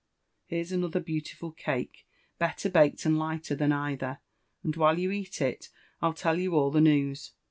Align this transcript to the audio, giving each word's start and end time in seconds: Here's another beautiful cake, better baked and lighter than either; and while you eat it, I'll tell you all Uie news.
Here's 0.47 0.71
another 0.71 0.99
beautiful 0.99 1.51
cake, 1.51 2.07
better 2.39 2.71
baked 2.71 3.05
and 3.05 3.19
lighter 3.19 3.53
than 3.53 3.71
either; 3.71 4.17
and 4.63 4.75
while 4.75 4.97
you 4.97 5.11
eat 5.11 5.41
it, 5.43 5.69
I'll 6.01 6.15
tell 6.15 6.39
you 6.39 6.55
all 6.55 6.71
Uie 6.73 6.81
news. 6.81 7.33